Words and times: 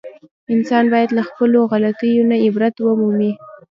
انسان 0.53 0.85
باید 0.93 1.09
له 1.17 1.23
خپلو 1.29 1.59
غلطیو 1.71 2.27
نه 2.29 2.35
عبرت 2.45 2.75
و 2.79 2.85
مومي. 2.99 3.31